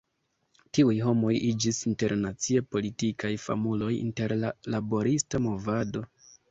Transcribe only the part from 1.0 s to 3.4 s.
homoj iĝis internacie politikaj